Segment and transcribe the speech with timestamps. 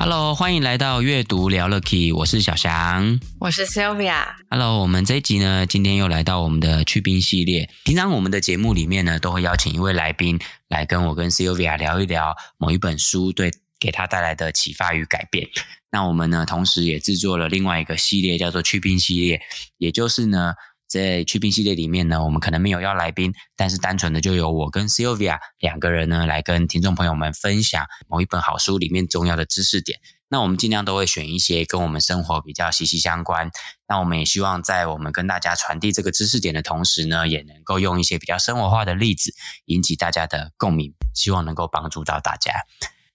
[0.00, 4.26] Hello，欢迎来到阅读聊了 Key，我是小翔，我是 Sylvia。
[4.48, 7.68] Hello，我们这一集呢，今天又来到我们的去冰系列。
[7.82, 10.38] 平常我们的节目里面呢，都会邀请一位来宾
[10.68, 15.48] 来跟我跟 Sylvia 聊一聊某一本书对给他带来的启发与改变。
[15.90, 19.40] 那我们呢，同时也制作了另外一个系列，叫做去冰系列，
[19.78, 20.54] 也就是呢。
[20.88, 30.00] 在去冰系列里面呢，我们可能没有邀来宾，但是单纯的就由我跟 Sylvia 两个人呢，来跟听众朋友们分享某一本好书里面重要的知识点。
[30.30, 33.50] 那我们尽量都会选一些跟我们生活比较息息相关。
[33.86, 39.32] 那我们也希望在我们跟大家传递这个知识点的同时呢，也能够用一些比较生活化的例子
[39.66, 42.52] 引起大家的共鸣，希望能够帮助到大家。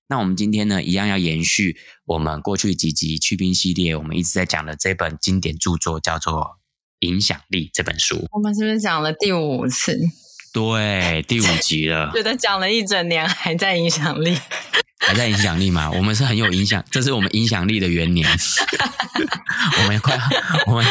[0.07, 6.62] 那我们今天呢，一样要延续我们过去几集去冰系列，我们一直在讲的这本经典著作，叫做。
[7.03, 9.99] 影响力这本书，我们是不是讲了第五次？
[10.53, 12.11] 对，第五集了。
[12.15, 14.37] 觉得讲了一整年，还在影响力，
[14.99, 15.89] 还在影响力吗？
[15.91, 18.27] 我们是很有影响，这是我们影响力的元年。
[19.79, 20.21] 我们快要，
[20.67, 20.85] 我们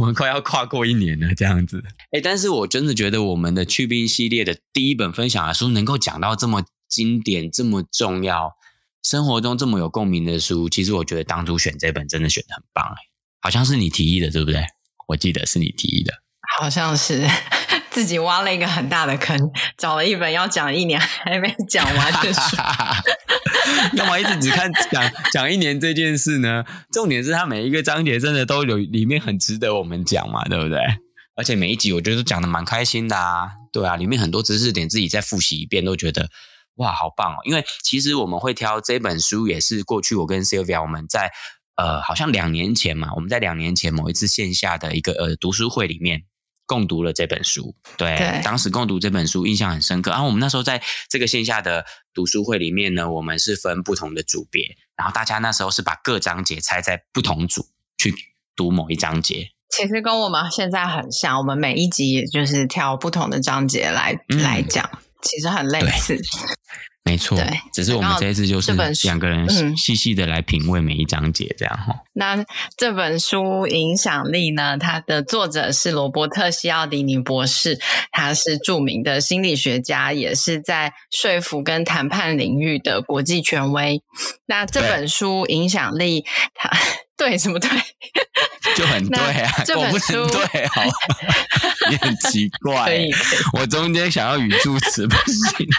[0.00, 1.82] 我们快要跨过一年了，这样子。
[2.10, 8.52] 哎，但是我真的觉得我们的去冰系列的第一本分享的书，能够讲到这么经典、这么重要、
[9.02, 12.84] 生活中这么有共鸣的书，其实我觉得当初选这本真的选的很棒。
[12.84, 12.98] 哎，
[13.40, 14.64] 好像是你提议的，对不对？
[15.14, 16.12] 我记得是你提议的，
[16.58, 17.24] 好像是
[17.88, 19.38] 自己挖了一个很大的坑，
[19.78, 22.56] 找了一本要讲一年还没讲完的书。
[23.94, 26.64] 那我一直只看讲讲一年这件事呢？
[26.92, 30.80] 重点是它每一个章节真的都有里面很值得我们讲嘛，对不对？
[31.36, 36.28] 而且每一集我觉得都讲的蛮开心的啊，对啊，里面很多知识点自己再复习一遍都觉得
[36.78, 37.36] 哇，好棒哦！
[37.44, 41.30] 因为其实我们会挑这本书，也是过去我跟 Sylvia 我们在。
[41.76, 46.22] 呃，好像两年前嘛，我们在两年前某一次线下的一个呃读书会里面
[46.66, 47.74] 共读了这本书。
[47.96, 50.10] 对，对，当时共读这本书印象很深刻。
[50.10, 57.66] 然后我们那时候在这个线下的读书会里面呢，我们是分不同的组别，然后大家那时候是把各章节拆在不同组
[57.98, 58.14] 去
[58.54, 59.48] 读某一章节。
[59.70, 64.88] 其实跟我们现在很像，我们每一集也就是挑不同的章节来、嗯、来讲，
[65.22, 66.16] 其实很类似。
[67.06, 68.72] 没错，对，只是我们这一次就是
[69.04, 72.00] 两个人细细的来品味每一章节，这样哈、嗯。
[72.14, 72.44] 那
[72.78, 74.78] 这本书影响力呢？
[74.78, 77.78] 它的作者是罗伯特·西奥迪尼博士，
[78.10, 84.02] 他是著名的心理学家，也是在说服跟谈判领域的国际权威。
[84.46, 86.70] 那这本书影响力，它
[87.18, 87.68] 对什么对？
[88.74, 89.62] 就很对啊！
[89.64, 90.82] 这本书我不对，好，
[91.90, 92.86] 也很奇怪。
[92.88, 95.68] 可以，可以，我中间想要语助词不行。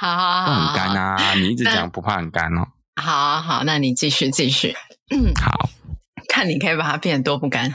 [0.00, 1.34] 好，好，好，很干啊！
[1.34, 2.68] 你一直讲不怕很干哦。
[3.02, 4.76] 好啊，好，那你继续继续。
[5.10, 5.68] 嗯，好，
[6.28, 7.74] 看你可以把它变得多不干。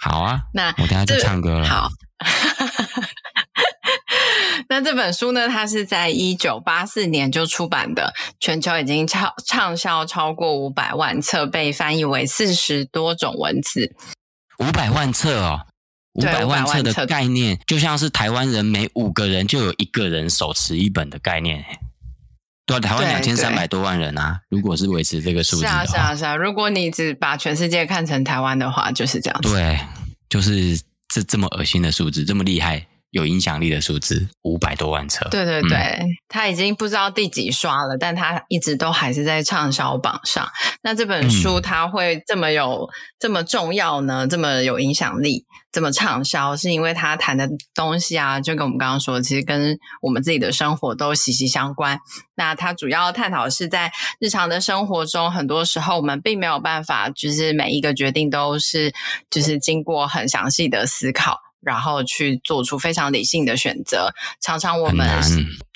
[0.00, 1.68] 好啊，那我等下就唱歌了。
[1.68, 1.88] 好，
[4.68, 5.48] 那这本书呢？
[5.48, 13.94] 它是在一九八四年就出版的，全球已经畅畅销超过五百万册，被翻译为四十多种文字。
[14.58, 15.60] 五百万册哦。
[16.14, 21.64] 五百万册的概念，就像是台湾人每五个人就有一个人手持一本的概念。
[22.64, 26.36] 对，台湾两千三百多万人啊，如果是维持这个数字是啊，是啊，是啊。
[26.36, 29.50] 如果你只把全世界看成台湾的话，就是这样子。
[29.52, 29.78] 对，
[30.28, 32.86] 就是这这么恶心的数字，这么厉害。
[33.12, 40.48] 有影响力的数字五百多万册，对对对，嗯，他已经不知道第几刷了，但他一直都还是在畅销榜上。
[40.82, 42.88] 那这本书它会这么有，嗯，
[43.20, 44.26] 这么重要呢？
[44.26, 52.00] 这么有影响力，这么畅销，是因为他谈的东西啊，就跟我们刚刚说，其实跟我们自己的生活都息息相关。
[52.34, 58.90] 那他主要探讨是在日常的生活中，很多时候我们并没有办法，就是每一个决定都是
[59.30, 61.38] 就是经过很详细的思考。
[61.62, 65.06] 然后去做出非常理性的选择，常常我们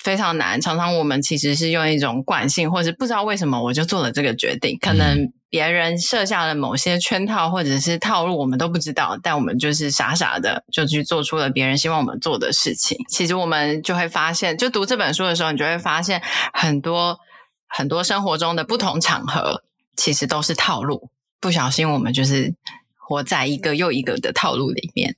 [0.03, 4.77] 非常难，常常我们其实是用一种惯性，或是不知道为什么我就做了这个决定。
[4.79, 12.97] 可能别人设下了某些圈套或者是套路，我们都不知道，但我们就是傻傻的就去做出了别人希望我们做的事情。
[13.09, 16.21] 其实我们就会发现，就读这本书的时候，你就会发现
[16.53, 17.17] 很多
[17.67, 19.63] 很多生活中的不同场合，
[19.95, 21.09] 其实都是套路。
[21.39, 22.53] 不小心，我们就是
[22.97, 25.15] 活在一个又一个的套路里面。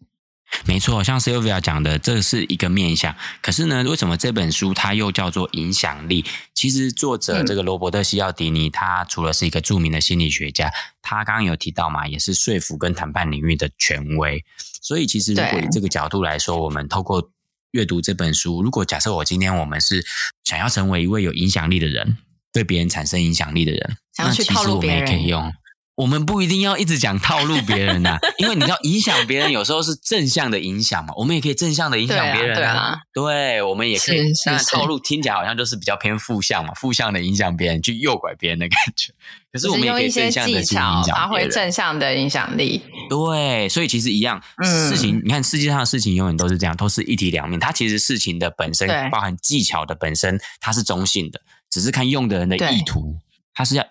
[0.65, 3.15] 没错，像 Sylvia 讲的，这是一个面向。
[3.41, 6.25] 可是呢，为什么这本书它又叫做影响力？
[6.53, 14.43] 其实作者这个罗伯特西奥迪尼，他除了是一个著名的心理学家，他刚刚有提到嘛，也是说服跟谈判领域的权威。
[14.81, 17.31] 所以，其实如果以这个角度来说，我们透过
[17.71, 20.05] 阅读这本书，如果假设我今天我们是
[20.43, 22.17] 想要成为一位有影响力的人，
[22.51, 25.53] 对别人产生影响力的人，那其实我们也可以用。
[25.99, 33.01] 我们不一定要一直讲套路别人呐、啊， 因为你知道影响别人有时候是正向的影响嘛，我们也可以正向的影响别人啊。
[33.11, 34.21] 对，啊对，我们也可以。
[34.45, 39.11] 但套路听起来好像就是比较偏负向嘛，负向的影响别人，去诱拐别人的感觉。
[39.51, 42.81] 可是我们也可以正向的去影响发挥正向的影响力。
[43.09, 47.59] 对，所以其实一样，事情、嗯、你看世界上的事情永远都是这样，都是一体两面。
[47.59, 53.17] 它其实事情的本身，包含技巧的本身，它是中性的，只是看用的人的意图，
[53.53, 53.83] 它是要。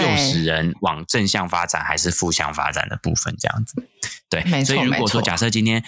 [0.00, 3.88] 诱使人往正向发展还是负向发展的部分，这样子，
[4.30, 4.74] 对，没错。
[4.74, 5.84] 所以如果说假设今天，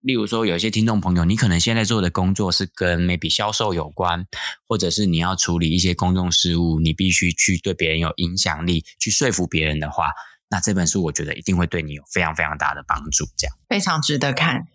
[0.00, 4.26] 例如说有一些听众朋友，你可能现在做的工作是跟 maybe 销售有关，
[4.68, 10.10] 或者是你要处理一些公众事务，你必须去对别人有影响力，去说服别人的话，
[10.50, 14.66] 那这本书我觉得一定会对你有非常非常大的帮助，这样非常值得看。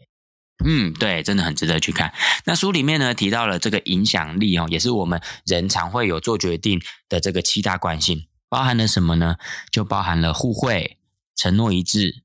[0.65, 2.13] 嗯，对，真的很值得去看。
[2.45, 8.25] 那书里面呢，提到了这个影响力哦，也是我们人常会有做决定的这个七大惯性。
[8.50, 9.38] 包含了什么呢？
[9.72, 10.98] 就包含了互惠、
[11.36, 12.24] 承诺一致、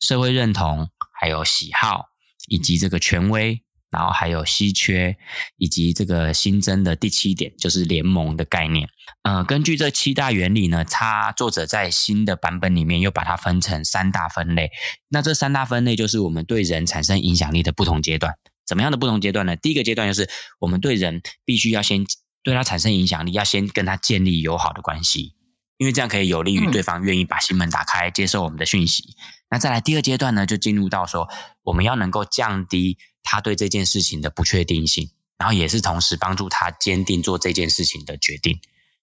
[0.00, 0.88] 社会认同，
[1.20, 2.06] 还有喜好，
[2.48, 5.16] 以及这个权威，然后还有稀缺，
[5.56, 8.88] 以及这个新增的第七点，就是联盟的概念。
[9.22, 14.70] 呃，根据这七大原理呢，他作者在新的版本里面又把它分成三大分类。
[15.10, 18.34] 那这三大分类就是我们对人产生影响力的不同阶段。
[18.66, 19.54] 怎么样的不同阶段呢？
[19.56, 20.28] 第一个阶段就是
[20.58, 22.04] 我们对人必须要先
[22.42, 25.34] 对他产生影响力，要先跟他建立友好的关系。
[25.78, 29.02] 因为这样可以有利于对方愿意把心门打开，接受我们的讯息。
[29.08, 29.24] 嗯。
[29.50, 31.28] 那再来第二阶段呢，就进入到说，
[31.62, 38.58] 我们要能够降低他对这件事情的不确定性，然后也是同时帮助他坚定做这件事情的决定。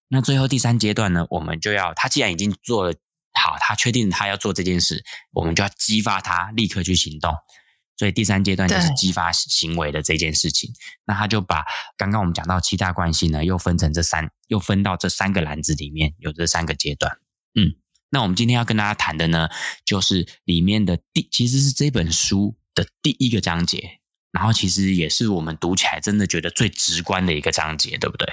[0.10, 2.94] 那最后第三阶段呢，我们就要他既然已经做了
[3.34, 7.34] 好，他确定他要做这件事，我们就要激发他立刻去行动。
[8.04, 10.70] 所以第三阶段就是激发行为的这件事情，
[11.06, 11.64] 那他就把
[11.96, 17.18] 刚刚我们讲到七大关系呢，又分成这三，又分到这三个篮子里面，有这三个阶段。
[17.56, 17.76] 嗯，
[18.10, 19.48] 那我们今天要跟大家谈的呢，
[19.86, 24.02] 就是里面的第，其实是这本书的第一个章节，
[24.34, 28.28] 然后其实也是我们读起来真的觉得最直观的一个章节，对不对？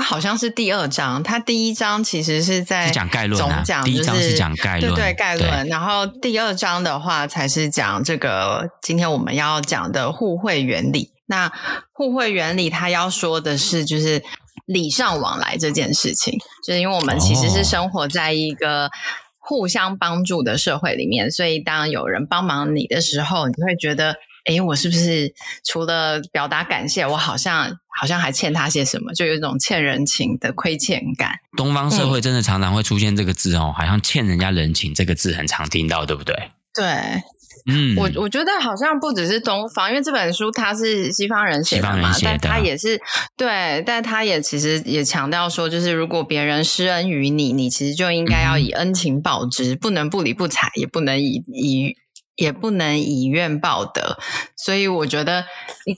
[0.00, 5.66] 好像是第二章，他第一章其实是在讲概论，总讲、就是、第一章是讲概论，对对概论。
[5.68, 11.12] 然后第二章的话才是讲这个今天我们要讲的互惠原理。
[11.26, 11.52] 那
[11.92, 14.22] 互惠原理，他要说的是就是
[14.66, 18.90] 礼尚往来这件事情，就是因为我们其实是生活在一个
[19.38, 24.16] 互相帮助的社会里面，哦、所以当有人帮忙你的时候，你会觉得。
[24.46, 25.32] 诶，我是不是
[25.64, 29.12] 除了表达感谢，我好像好像还欠他些什么？
[29.12, 31.32] 就有一种欠人情的亏欠感。
[31.56, 36.34] 东方社会真的常常会出现这个字哦，嗯、好像欠人家人情这个字很常听到，对不对？
[36.72, 36.84] 对，
[37.66, 42.98] 嗯，我我觉得好像不只是东方，因为这本书它是西方人写的嘛，但他也是
[43.36, 51.96] 对，但他也其实也强调说，就是如果别人施恩于你，你其实就应该要以恩情报之，嗯、不能不理不睬，也不能以以。
[52.40, 54.18] 也不能以怨报德，
[54.56, 55.44] 所以我觉得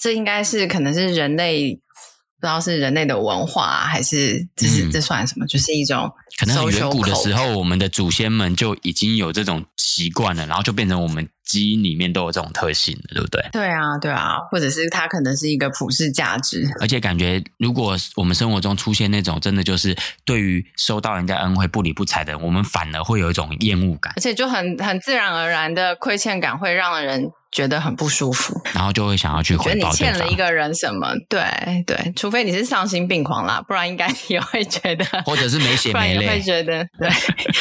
[0.01, 5.47] 这应该是可能是人类不知道是人类的文化，啊，还是这是这算什么？
[5.47, 11.29] 就是一种可能远古的时候，我们的祖先们就已经有这种习惯了，然后就变成我们。
[11.45, 13.45] 基因里面都有这种特性，对不对？
[13.53, 16.69] 对啊，对啊，或者是它可能是一个普世价值。
[16.81, 29.91] 而且感觉，如果我们生活中出现那种真的就是对于收到人家恩惠不理不睬的人，我们反而会有一种厌恶感，而且就很很自然而然的亏欠感会让人觉得很不舒服，然后就会想要去回报。
[29.93, 31.13] 觉得你欠了一个人什么？
[31.29, 37.11] 对对，除非你是丧心病狂啦，不然应该也会觉得，或者是没血没泪，会觉得对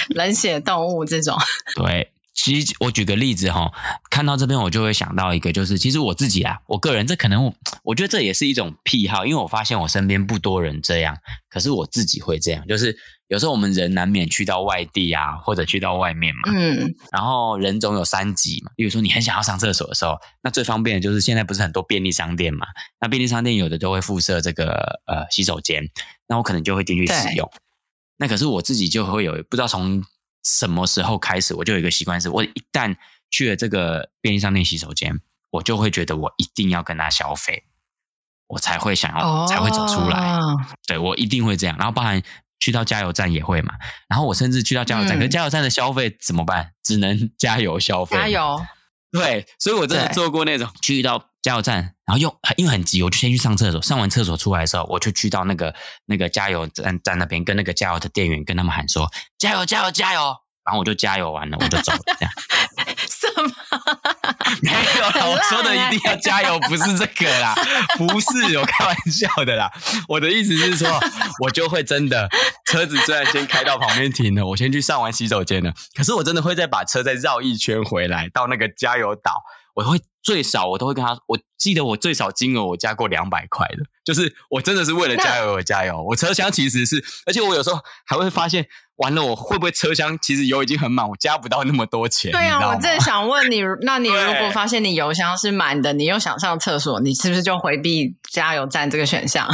[0.09, 1.35] 冷血动物这种
[1.75, 2.11] 对。
[2.43, 3.71] 其实我举个例子哈，
[4.09, 11.15] 看到这边我就会想到一个，就是其实我自己啊，我个人这可能我，我觉得这也是一种癖好，因为我发现我身边不多人这样，
[11.51, 22.65] 可是我自己会这样，就是有时候我们人难免去到外地啊，或者去到外面嘛，嗯，然后人总有三急嘛，比如说你很想要上厕所的时候，那最方便的就是现在不是很多便利商店嘛，
[22.99, 25.83] 那便利商店有的都会附设这个呃洗手间，
[26.27, 27.47] 那我可能就会进去使用，
[28.17, 30.03] 那可是我自己就会有不知道从。
[30.43, 32.95] 什么时候开始，我就有一个习惯，是我一旦
[33.29, 35.19] 去了这个便利商店洗手间，
[35.51, 37.65] 我就会觉得我一定要跟他消费，
[38.47, 40.39] 我才会想要、哦、才会走出来。
[40.87, 41.77] 对，我一定会这样。
[41.77, 42.21] 然后包含
[42.59, 43.73] 去到加油站也会嘛。
[44.07, 46.73] 然后我甚至去到加油站，嗯、可是加油站的消费怎么办？
[46.83, 48.17] 只能加油消费。
[48.17, 48.61] 加油。
[49.11, 53.81] 对，所以我真的做过那种去到加油站，然后又因为很急，我就先去上厕所。
[53.81, 55.73] 上完厕所出来的时候，我就去到那个
[56.05, 61.99] 那个加油站站那边，跟那个加油的店员跟他们喊说：“加油，加油，加油！”然后我就加油完了，我就走了。
[62.05, 62.31] 这样
[63.09, 63.51] 什么？
[64.61, 67.55] 没有啦，我说的一定要加油，不是这个啦，
[67.97, 69.71] 不是，我开玩笑的啦。
[70.07, 70.87] 我的意思是说，
[71.43, 72.29] 我就会真的
[72.67, 79.41] 车子虽然先开到旁边停了，我先去上完洗手间了，可是我真的会再把车再绕一圈回来到那个加油岛，
[79.75, 86.01] 我会最少我都会跟他，我记得我最少金额我加过两百块的，就是我真的是为了加油而加油。
[86.01, 88.67] 我车厢其实是，而且我有时候还会发现。
[88.97, 92.31] 完了，我会不会车厢其实油已经很满，我加不到那么多钱？
[92.31, 99.51] 对啊，我正 想问你，那你如果发现你油箱是满的，你又想上厕所，你是不是就回避加油站这个选项？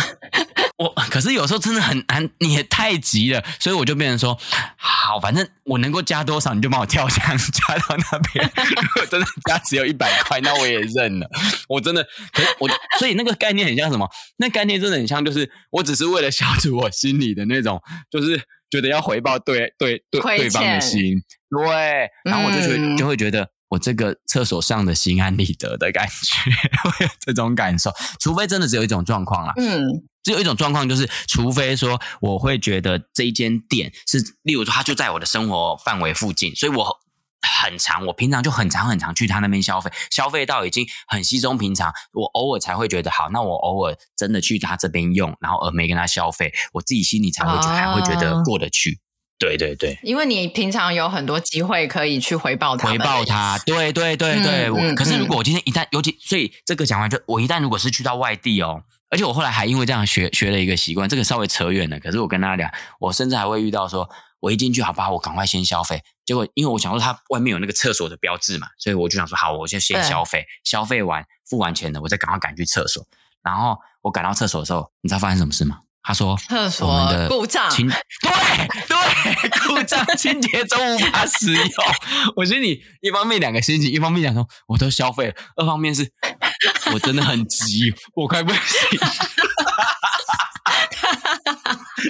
[0.77, 4.39] 我可是有时候真的很难，你也太急了，所以我就变成说，
[4.75, 8.51] 好，反正我能够加多少，你就帮我跳箱加到那边。
[8.81, 11.29] 如果真的加只有一百块，那我也认了。
[11.67, 12.69] 我真的，可是我
[12.99, 14.07] 所以那个概念很像什么？
[14.37, 18.41] 那概念真的很像，就是我只是为了消除我心里的那种，就是。
[18.69, 26.51] 觉得要回报对对对对方的心，对，然后我就觉就会觉得我这个厕所上的心安理得的感觉，
[26.83, 27.93] 会有这种感受。
[28.19, 36.99] 除非真的只有一种状况啦，嗯，只有一种状况就是，除非说我会觉得这一间店是，例如说它就在我的生活范围附近，所以我。
[37.61, 41.93] 很常，我平常就很常很常去他那边消费，消费到已经很稀松平常。
[42.11, 48.99] 我偶尔才会觉得好，那我偶尔真的去他这边用，然后而没跟他消费，我自己心里才会觉得、啊、还会觉得过得去。
[49.39, 53.57] 对对对，因为你平常有很多机会可以去回报他，回报他。
[53.59, 61.99] 对对对对，嗯、可是如果我今天一旦，尤其所以这个讲完就，我一旦如果是去到外地哦，而且我后来还因为这样学学了一个习惯，这个稍微扯远了。
[61.99, 64.09] 可是我跟他讲，我甚至还会遇到说。
[64.39, 66.03] 我一进去，好吧，我赶快先消费。
[66.23, 70.45] 结果，因为我想说他外面有那个厕所的标志嘛，所以我就想说，好，我就先消费。
[70.63, 73.03] 消费完付完钱了，我再赶快赶去厕所。
[73.41, 75.79] 然后我赶到厕所的时候，你知道发生什么事吗？
[76.03, 77.89] 他说厕所的故障，对
[78.87, 81.65] 对，故障清洁中无法使用。
[82.37, 86.09] 我心里一方面两个心情，一方面想说我都消费了，二方面是
[86.93, 88.59] 我真的很急，我快不行。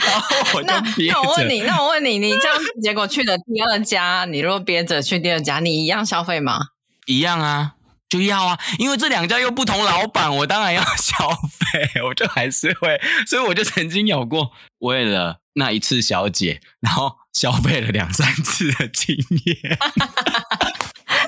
[0.02, 1.14] 然后我就憋着。
[1.14, 6.60] 那我问你，那我问你，你这样结果去了第二家，你如果憋着去第二家，你一样消费吗？
[7.06, 7.74] 一样啊，
[8.10, 19.78] 就要啊，因为这两家又不同老板，我当然要消费，我就还是会， 所以我就曾经有过为了那一次小姐，然后消费了两三次的经验，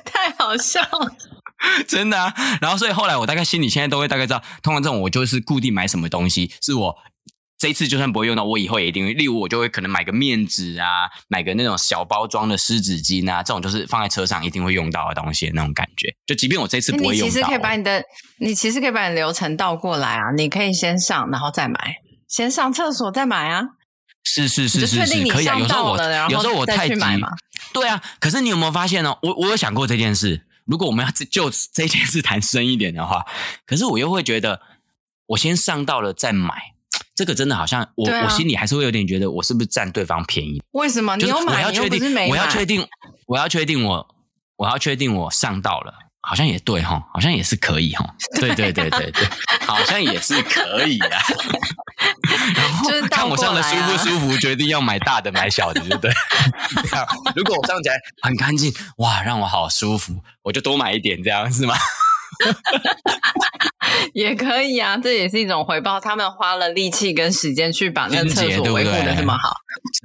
[0.05, 1.15] 太好笑了，
[1.87, 2.33] 真的啊。
[2.61, 6.97] 然后所以后来我大概心里现在都会大概知道，通常这种我就是固定买什么东西，是我。
[7.61, 9.11] 这一次就算不会用到，我以后也一定会。
[9.11, 16.07] 例如，我就会可能买个面纸啊，买个那种小包装的湿纸巾啊，这种就是放在车上一定会用到的东西的那种感觉。
[16.25, 18.01] 就即便我这次不会用到，你其实可以把你的，
[18.39, 20.31] 你其实可以把你的流程倒过来啊。
[20.37, 21.97] 你可以先上，然后再买，
[22.29, 23.63] 先上厕所再买啊。
[24.23, 25.59] 是是是是是，可以啊。
[25.59, 25.97] 有时候我
[26.29, 27.27] 有时候我太急嘛。
[27.73, 29.13] 对啊，可是你有没有发现呢？
[29.21, 30.45] 我我有想过这件事。
[30.69, 33.25] 如果我们要就这件事谈深一点的话，
[33.65, 34.61] 可是我又会觉得，
[35.25, 36.53] 我先上到了再买。
[37.15, 40.61] 这个真的好像我、啊、我心里还是会有点觉得我是不是占对方便宜？
[40.71, 41.17] 为什么？
[41.17, 41.55] 你有买？
[41.55, 42.87] 我要确定，我要确定，
[43.27, 44.15] 我要确定我
[44.55, 45.93] 我要确定我上到了，
[46.29, 48.05] 好像也对哈，好像也是可以哈。
[48.39, 49.27] 对对对对对，
[49.65, 51.19] 好像也是可以啊。
[52.55, 56.11] 然后看我上的舒不舒服，决定要买大的买小的，对 不对？
[57.35, 61.73] 如果我上起来很干净，哇，让我好舒服，我就多买一点，这样是吗？
[64.13, 65.99] 也可以啊，这也是一种回报。
[65.99, 69.55] 他们花了力气跟时间去把那个厕所维护的这么好，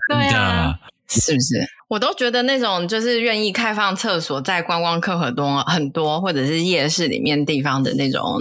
[0.09, 0.79] 对啊，
[1.21, 1.67] 是不是？
[1.89, 8.39] 我都觉得那种就是愿意开放厕所在观光客很多很多，或者是夜市里面地方的那种。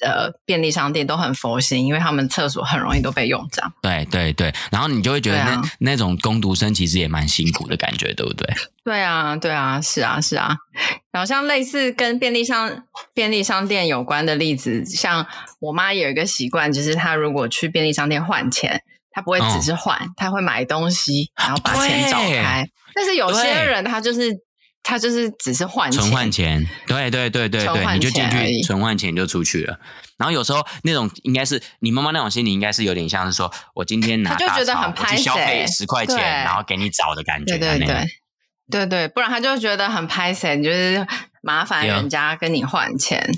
[0.00, 3.70] 呃，便利商店都很佛心，因为他们厕所很容易都被用脏。
[3.82, 8.54] 对对对，然后你就会觉得那、啊、那种工读生其实也蛮辛苦的感觉，对不对？
[8.82, 10.56] 对啊，对啊，是啊，是啊。
[11.12, 15.26] 然后像类似跟便利商便利商店有关的例子，像
[15.60, 22.64] 我妈有一个习惯，就是她如果去便利商店换钱，她不会只是换，她、哦、会买东西，然后把钱找开。
[22.94, 24.32] 但是有些人他就是。
[24.84, 29.78] 他就是只是换钱，纯换钱，对对对对对，你就进去存换钱就出去了。
[30.18, 38.04] 然后有时候那种应该是你妈妈那种心理，应该是有点像是说我今天拿他就觉得很拍谢，消费十块钱，然后给你找的感觉，对对对，
[38.68, 41.06] 对对，不然他就觉得很拍谢，就是
[41.42, 43.30] 麻烦人家跟你换钱。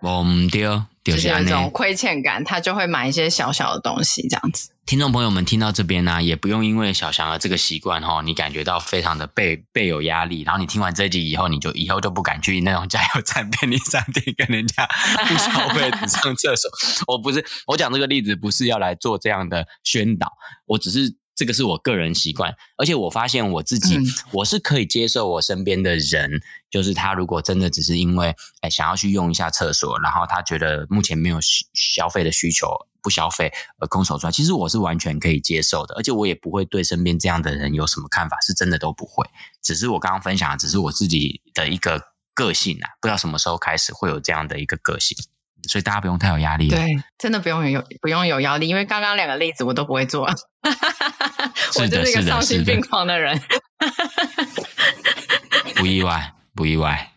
[0.00, 0.62] 我唔对，
[1.02, 4.70] 就是有这种亏欠感，他就会买一些小小的东西这样子。
[4.86, 10.42] 听众朋友们听到这边呢、啊，也不用因为小翔的这个习惯哈，你感觉到非常的被被有压力。
[10.42, 14.88] 然后你听完这集以后，你就以后就不敢去那种加油站、便利商店跟人家
[15.28, 16.68] 不消费、只上厕所。
[17.06, 20.32] 我不是我讲这个例子，不是要来做这样的宣导，
[20.66, 22.54] 我只是这个是我个人习惯。
[22.76, 31.38] 而且我发现我自己，嗯、我是可以接受我身边的人，就是他如果真的只是因为哎想要去用一下厕所，然后他觉得目前没有
[31.72, 32.68] 消费的需求。
[33.02, 39.26] 不消费而空手出来，其实我是完全可以接受的，而且我也不会对身边这样的人有什么看法，是真的都不会。
[39.62, 41.98] 只是我刚刚分享的，只是我自己的一个
[42.34, 45.16] 个性啊，不知道什么时候开始会有这样的一个个性，
[45.68, 46.68] 所以大家不用太有压力。
[46.68, 46.86] 对，
[47.18, 50.26] 真的不用有不用有压力，因为刚刚两个例子我都不会做，
[51.78, 53.40] 我就是一个丧心病狂的人，
[55.76, 57.12] 不意外，不意外。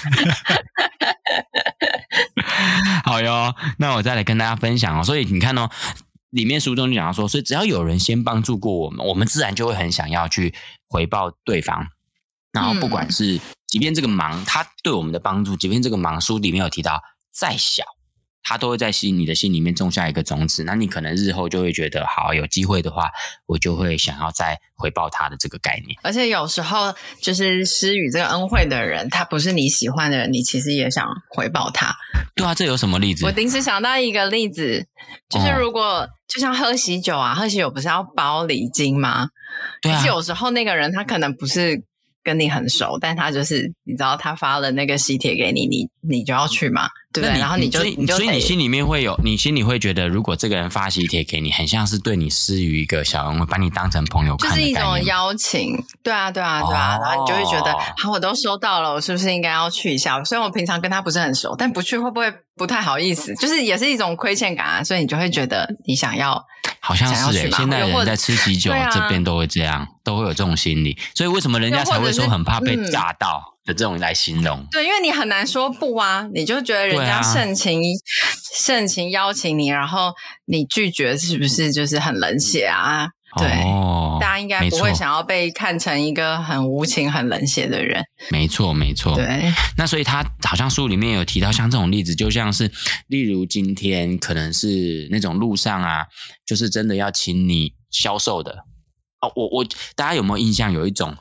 [3.04, 5.04] 好哟，那我再来跟大家分享哦。
[5.04, 5.68] 所以你看哦，
[6.30, 10.54] 里面书中就讲到说，所以只要有人先帮助过我们，我们自然就会很想要去
[10.88, 11.88] 回报对方。
[12.52, 17.00] 然后不管是，即便这个忙他对我们的帮助，即便这个忙书里面有提到
[17.32, 17.84] 再小。
[18.42, 23.10] 他都会在心你的心里面种下一个种子，那你可能日后就会觉得，好，有机会的话，
[23.46, 25.96] 我就会想要再回报他的这个概念。
[26.02, 31.94] 而且有时候，就是施予这个恩惠的人，他不是你喜欢的人，你其实也想回报他。
[32.34, 33.24] 对啊，这有什么例子？
[33.26, 34.84] 我临时想到一个例子，
[35.28, 39.28] 就是如果、哦、就像喝喜酒啊，喝喜酒不是要包礼金吗？
[39.82, 39.96] 对啊。
[39.96, 41.84] 可是有时候那个人他可能不是。
[42.22, 47.38] 跟你很熟，但他就是你知道，他发了那个喜帖给你，你你就要去嘛，对不对？
[47.40, 55.76] 然后你就你就所以你心里面会有，你心里会觉得，如果这个人发喜帖给你，很像是对你施予一个小恩惠，把你当成朋友看，就是一种邀请。
[56.02, 60.22] 对啊，对啊，对啊，哦、然后你就会觉得，好，我都收到了，我是不是应该要去一下？
[60.24, 63.34] 虽然我平常跟他不是很熟，但不去会不会不太好意思？
[63.36, 66.44] 就是也是一种亏欠感啊，所以你就会觉得你想要。
[66.82, 74.66] 好像是诶，现在人在吃喜酒这边都会这样，都会有这种心理，所以为什么人家才会说很怕被炸到的这种来形容？
[74.70, 77.82] 对，因为你很难说不啊，你就觉得人家盛情
[78.56, 80.12] 盛情邀请你，然后
[80.46, 83.08] 你拒绝，是不是就是很冷血啊？
[83.36, 83.46] 对，
[84.40, 88.02] 应该不会想要被看成一个很无情、很冷血的人。
[88.30, 89.14] 没错，没错。
[89.14, 92.70] 对， 那所以他好像书里面有提到，像这种例子，就像是
[93.08, 96.06] 例如今天可能是那种路上啊，
[96.46, 98.64] 就是真的要请你销售的
[99.20, 99.32] 哦。
[99.36, 100.72] 我我大家有没有印象？
[100.72, 101.16] 有一种，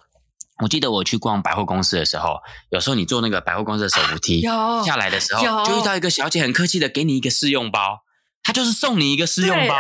[0.63, 2.37] 我记得我去逛百货公司的时候，
[2.71, 7.99] 有时候你坐那个百货公司的手扶梯下来的时候，就遇到一个小姐很客气的给你一个试用包，
[8.43, 9.75] 她就是送你一个试用包。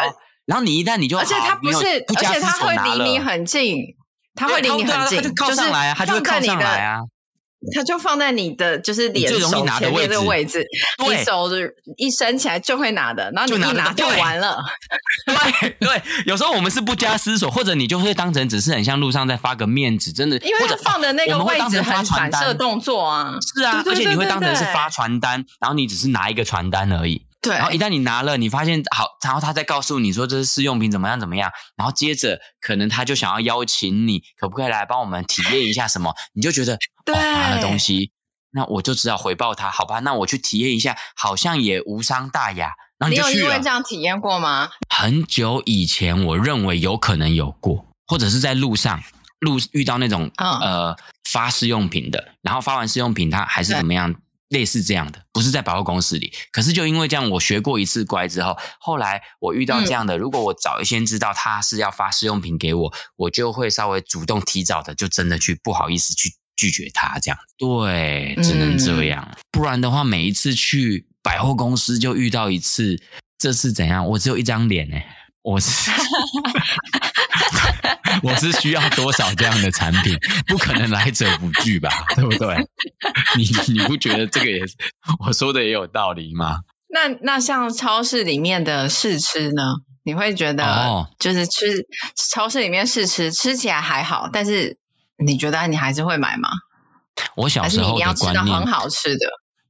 [0.49, 1.77] 然后你一旦你就而且他不是，
[2.17, 3.77] 而且他会离你很近，
[4.33, 7.01] 他会离你很近，就靠上来啊，他就靠上来啊，
[7.75, 10.65] 他就放在你的就是脸手前面的位置，
[11.07, 11.47] 你手
[11.97, 14.57] 一伸起来就会拿的，然后你一拿就完了。
[15.27, 27.27] 对对，有时候我们是不加思索，或者你就会当成只是很像路上在发个面子，真的，因为他放的那个位置很反射动作啊，是啊，而且你会当成是发传单，然后你只是拿一个传单而已。
[27.41, 36.13] 对，然后一旦你拿了，你发现好，然后他再告诉你说这是试用品怎么样怎么样，然后接着可能他就想要邀请你，可不可以来帮我们体验一下什么？
[36.33, 38.11] 你就觉得对、哦、拿了东西，
[38.51, 39.99] 那我就只好回报他，好吧？
[39.99, 42.73] 那我去体验一下，好像也无伤大雅。
[42.97, 43.33] 然后你就去了。
[43.35, 44.69] 你有因为这样体验过吗？
[44.89, 49.01] 很久以前，我认为有可能有过，或者是在路上
[49.39, 50.97] 路遇到那种、哦、呃
[51.31, 54.13] 发试用品的，然后发完试用品他还是怎么样？
[54.49, 67.37] 类似这样的，不是在百货公司里，可是就因为这样，我学过一次乖之后，后来我遇到这样的，嗯、如果我早一先知道他是要发试用品给我，我就会稍微主动提早的，就真的去不好意思去拒绝他这样。
[67.57, 72.99] 对，只能这样，嗯、不然的话，每一次去百货公司就遇到一次，
[73.37, 74.05] 这是怎样？
[74.07, 74.97] 我只有一张脸呢，
[75.41, 75.91] 我是。
[78.21, 80.17] 我是需要多少这样的产品？
[80.47, 82.55] 不可能来者不拒吧，对不对？
[83.37, 84.75] 你你不觉得这个也是
[85.25, 86.59] 我说的也有道理吗？
[86.89, 89.63] 那那像超市里面的试吃呢？
[90.03, 91.85] 你会觉得就是吃、哦、
[92.33, 94.77] 超市里面试吃吃起来还好，但是
[95.23, 96.49] 你觉得你还是会买吗？
[97.35, 99.29] 我小时候的观念，吃到很好吃的，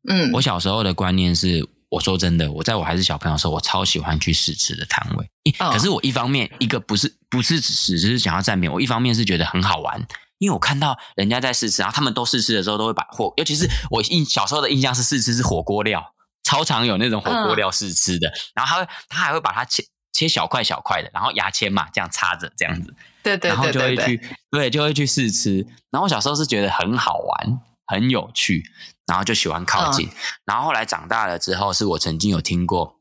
[0.09, 1.67] 嗯，我小时候的观念是。
[1.89, 5.29] 我说真的，我在我还是小朋友的时候，我超喜欢去试吃的摊位。
[5.57, 9.99] 可是我一方面一个不是不是只是想要占便宜，我一方面是觉得很好玩，
[10.37, 24.21] 因为我看到人家在试吃，然后他们都试吃的时候都会把火，尤其是我印小时候的印象是试吃是火锅料，超常有那种火锅料试吃的，嗯、然后他会他还会把它切切小块小块的，然后牙签嘛这样插着这样子，对对对，然后就会去
[24.51, 27.59] 对就会去试吃，然后我小时候是觉得很好玩。
[27.89, 28.63] 很有趣，
[29.07, 30.05] 然后就喜欢靠近。
[30.07, 30.11] 嗯、
[30.45, 32.99] 然后后来长大了之后，是我曾经有听过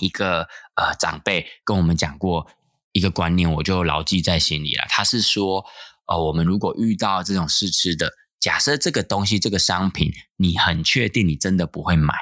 [0.00, 2.48] 一个呃长辈跟我们讲过
[2.90, 4.84] 一个观念，我就牢记在心里了。
[4.88, 5.64] 他是说，
[6.08, 8.10] 呃，我们如果遇到这种试吃的，
[8.40, 12.12] 假设这个东西这个商品，你很确定你真的不会买，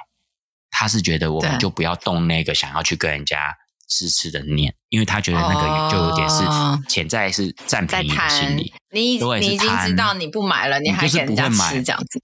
[0.70, 3.56] 他是觉得我们就不要动那个想要去跟人家。
[3.88, 6.44] 试吃的念，因为他觉得那个就有点是
[6.88, 8.72] 潜在是占便宜的心理。
[8.90, 12.20] 你你已经知道你不买了，你还给人家吃这样子。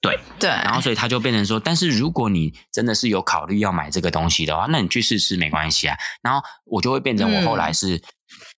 [0.00, 5.96] 对对，然后所以他就变成说，但是如果你真的是有考虑要买这个东西的话，那你去试吃没关系啊。
[6.22, 8.02] 然后我就会变成我后来是，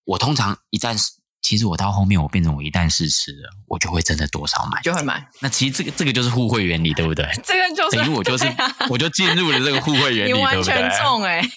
[0.05, 1.13] 我通常一旦是。
[1.47, 5.25] 其实我到后面，我变成我一旦试吃了，我就会真的多少买，就会买。
[5.39, 7.25] 那其实这个这个就是互惠原理，对不对？
[7.47, 11.51] 这个就是，等于我就是， 啊、我就进入了这个互惠原理， 你完全中哎、欸，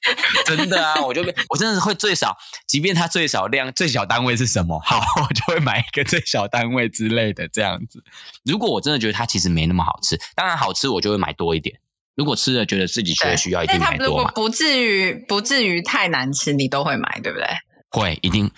[0.46, 1.02] 真的啊！
[1.02, 8.04] 我就我真的是会最少，即便它最少量、最小单位是什么，好，我就会买一个最小单位之类的这样子。
[8.46, 11.80] 如果我真的觉得它其实没那么好吃，当然好吃我就会买多一点。
[12.16, 14.06] 如果吃了觉得自己觉得需要，一定买多嘛。
[14.06, 17.48] 如果不至于不至于太难吃，你都会买，对不对？
[17.90, 18.52] 会，一定。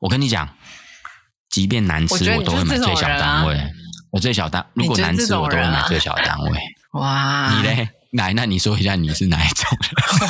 [0.00, 0.56] 我跟你讲。
[1.52, 3.60] 即便难吃，我，我都会买最小单位。
[4.10, 6.58] 我最小单，如果难吃，我都会买最小单位。
[6.98, 7.52] 哇！
[7.54, 7.88] 你嘞？
[8.12, 9.66] 来，那你说一下你是哪一种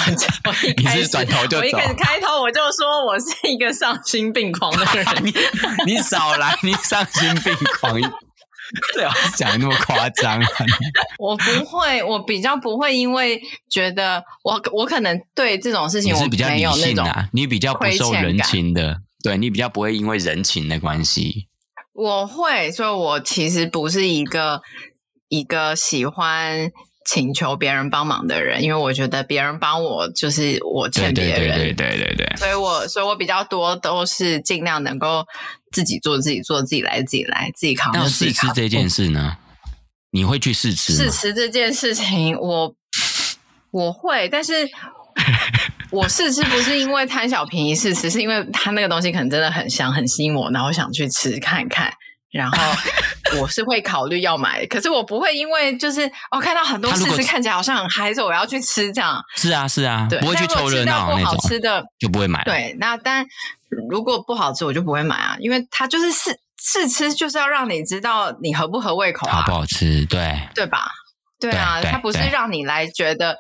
[0.06, 0.74] 人？
[0.76, 1.58] 你是转头就走。
[1.58, 5.04] 我一开始开头我就说我是一个丧心病狂的人。
[5.24, 5.34] 你
[5.86, 8.00] 你少来， 你丧心病狂，
[8.94, 10.40] 最好是讲的那么夸张。
[11.18, 19.00] 我不会，我比较不会，因为觉得我我可能对这种事情我是比较理性的，你比较不受人情的。
[19.22, 21.48] 对，你比较不会因为人情的关系，
[21.92, 24.62] 我会，所以我其实不是一个
[25.28, 26.70] 一个喜欢
[27.04, 35.24] 请求别人帮忙的人，因为我觉得别人帮我就是我欠别人，对对对对对对，所以我所以我比较多都是尽量能够
[35.70, 37.92] 自己做自己做自己来自己来自己扛。
[37.94, 39.36] 那试吃这件事呢？
[40.10, 40.94] 你会去试吃？
[40.94, 42.74] 试吃这件事情，我
[43.70, 44.68] 我会，但是。
[45.92, 51.92] 我试吃不是因为贪小便宜试吃，是因为它那个东西可能真的很香，很吸引我，然后想去吃看看。
[52.32, 52.58] 然后
[53.38, 59.22] 我是会考虑要买，可是我不会因为就是哦看到很多试吃看起来好像很嗨，所以我要去吃这样。
[59.36, 61.26] 是啊是啊，对，不会去凑热闹那种。
[61.26, 62.42] 好吃的就不会买。
[62.44, 63.22] 对，那但
[63.90, 70.86] 如果不好吃，我就不会买啊，因为它就是试试吃，就是要让你知道你合不合胃口啊，好不好吃，对对吧？
[71.38, 73.36] 对啊，它不是让你来觉得。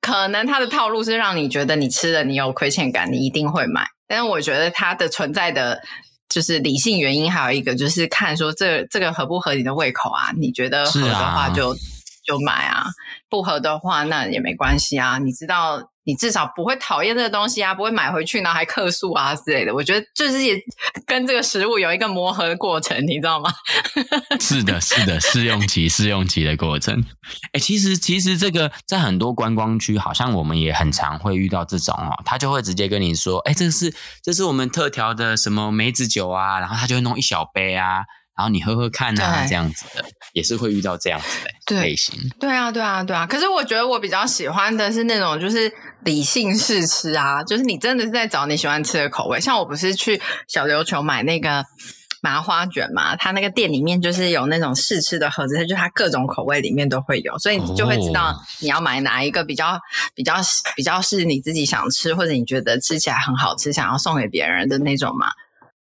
[0.00, 3.86] 可能他的套路是让你觉得你吃了你有亏欠感，你一定会买。
[4.06, 5.80] 但是我觉得它的存在的
[6.28, 10.32] 就是理性原因，还有一个就是看说这这个合不合你的胃口啊？
[10.36, 11.74] 你觉得合的话就
[12.24, 12.86] 就买啊，
[13.28, 15.18] 不合的话那也没关系啊。
[15.18, 15.90] 你知道。
[16.04, 19.74] 你至少不会讨厌这个东西啊，不会买回去然后还客诉啊之类的。
[19.74, 20.58] 我觉得就是也
[21.06, 23.52] 跟这个食物有一个磨合的过程，你知道吗？
[24.40, 27.04] 是的，是的，试用期，试用期的过程。
[27.52, 38.04] 哎，其实其实这个在很多观光区，好像我们也很常会遇到这种哦，他就会直接跟你说，哎，这是这是我们特调的什么梅子酒啊，然后他就会弄一小杯啊。
[38.36, 41.26] 然后你喝喝看啊，这样子的也是会遇到这样子
[41.66, 42.18] 的类型。
[42.38, 43.26] 对，对啊，对啊，对啊。
[43.26, 45.70] 可是我觉得我比较喜欢的是那种就是
[46.04, 49.40] 理性试吃啊，就是你真的是在找你喜欢吃的口味。
[49.40, 51.64] 像我不是去小琉球买那个
[52.22, 59.80] 麻花卷嘛，它那个店里面就是有那种试吃的盒子，它就它各种口味里面都会有，所以你就会知道你要买哪一个比较
[60.14, 60.34] 比较
[60.76, 65.28] 比较是你自己想吃，或者你觉得吃起来很好吃，想要送给别人的那种嘛。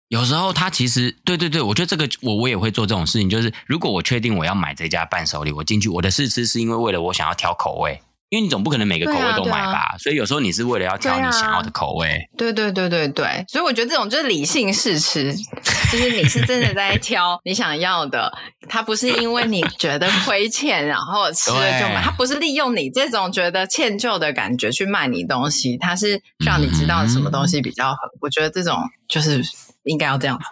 [0.08, 12.30] 有时候他其实对对对，我觉得这个我我也会做这种事情，就是如果我确定我要买这家伴手礼，我进去我的试吃是因为为了我想要挑口味，因为你总不可能每个口味都买吧，啊啊、所以有时候你是为了要挑你想要的口味。
[12.38, 15.34] 对对对对对，所以我觉得这种就是理性试吃，
[15.92, 18.32] 就是你是真的在挑你想要的，
[18.68, 27.98] 他不是因为你觉得亏欠然后 吃了就买，他不是利用你这种觉得歉疚的感觉去卖你东西，他是让你知道什么东西比较好。
[28.14, 29.44] 嗯、我觉得这种就是。
[29.84, 30.46] 应该要这样子。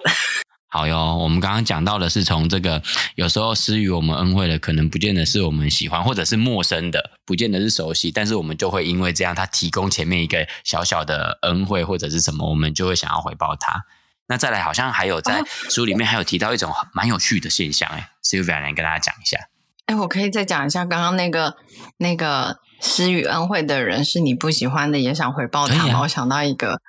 [0.69, 2.83] 好哟，我们刚刚讲到的是从这个
[3.15, 13.85] 有时候施予我们恩惠的，可能不见得是我们喜欢，或者是陌生的，不见得是熟悉，但是我们就会因为这样，他提供前面一个小小的恩惠或者是什么，我们就会想要回报他。
[14.27, 19.37] 那再来，好像还有在书里面还有提到一种蛮有趣的现象，哎，Sylvia 来跟大家讲一下。
[19.85, 21.55] 哎，我可以再讲一下刚刚那个
[21.99, 25.93] 那个施予恩惠的人是你不喜欢的，也想回报他吗？
[25.93, 26.81] 啊、我想到一个，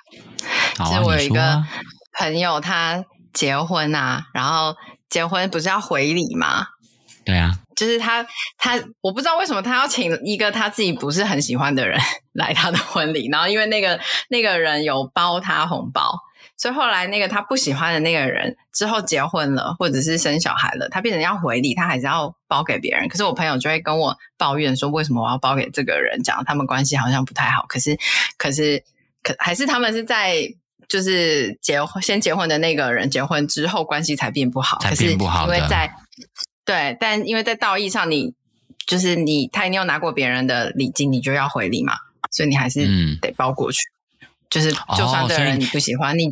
[0.85, 1.63] 其实我有一个。
[2.17, 4.75] 朋友他结婚啊，然后
[5.09, 6.67] 结婚不是要回礼吗？
[7.25, 8.25] 对啊，就是他
[8.57, 11.99] 他我不知道为什么他要请一个他自己不是很喜欢的人
[12.33, 16.17] 来他的婚礼，然后因为那个那个人有包他红包，
[16.57, 23.07] 所以后来那个他不喜欢的那个人之后结婚了，或者是生小孩了，他变成要回礼，他还是要包给别人。
[23.07, 26.23] 可是我朋友就会跟我抱怨说，为什么我要包给这个人？
[26.23, 27.65] 讲他们关系好像不太好。
[27.67, 27.95] 可是，
[28.37, 28.83] 可是，
[29.21, 30.51] 可还是他们是在
[30.89, 35.45] 就是结婚先结婚的那个人结婚之后关系才变不好，才变不好。
[35.45, 35.89] 因为在
[36.65, 38.33] 对，但因为在道义上你。
[38.87, 41.93] 就是你，他一定要拿过别人的礼金，你就要回礼嘛，
[42.31, 42.87] 所以你还是
[43.21, 43.77] 得包过去。
[44.19, 46.27] 嗯、就是就算这个人你不喜欢，哦、你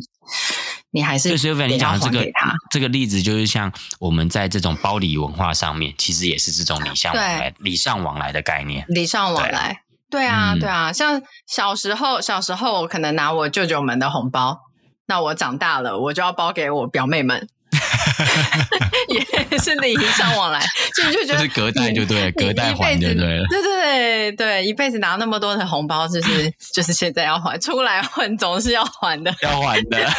[0.90, 2.26] 你还是就是你讲的这个
[2.68, 8.84] 这个例子，就是像我们在这种包礼文化上面，其实也是这种礼尚往来、礼尚往来的概念。
[8.88, 10.92] 礼尚往来，对，啊，嗯、对啊。
[10.92, 14.58] 像小时候，小时候我可能拿我舅舅们的红包，
[15.06, 17.48] 那我长大了，我就要包给我表妹们。
[19.08, 30.08] 也是礼尚往来，就你就觉得是隔代就对，隔代还就对了，对对对对，一辈子拿那么多的红包，就是就是现在要还，出来混总是要还的，要还的，